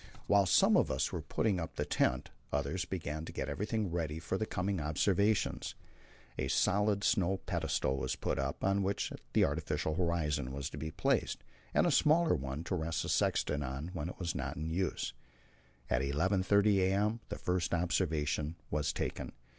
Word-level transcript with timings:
While 0.25 0.47
some 0.47 0.75
of 0.77 0.89
us 0.89 1.11
were 1.13 1.21
putting 1.21 1.59
up 1.59 1.75
the 1.75 1.85
tent, 1.85 2.31
others 2.51 2.85
began 2.85 3.23
to 3.25 3.31
get 3.31 3.47
everything 3.49 3.91
ready 3.91 4.17
for 4.17 4.35
the 4.35 4.47
coming 4.47 4.79
observations. 4.79 5.75
A 6.39 6.47
solid 6.47 7.03
snow 7.03 7.37
pedestal 7.37 7.97
was 7.97 8.15
put 8.15 8.39
up, 8.39 8.63
on 8.63 8.81
which 8.81 9.13
the 9.33 9.43
artificial 9.45 9.93
horizon 9.93 10.51
was 10.53 10.71
to 10.71 10.77
be 10.79 10.89
placed, 10.89 11.43
and 11.71 11.85
a 11.85 11.91
smaller 11.91 12.33
one 12.33 12.63
to 12.63 12.75
rest 12.75 13.03
the 13.03 13.09
sextant 13.09 13.63
on 13.63 13.89
when 13.89 14.09
it 14.09 14.17
was 14.17 14.33
not 14.33 14.57
in 14.57 14.71
use. 14.71 15.13
At 15.87 16.01
11.30 16.01 16.77
a.m. 16.79 17.19
the 17.29 17.37
first 17.37 17.71
observation 17.71 18.55
was 18.71 18.91
taken. 18.91 19.33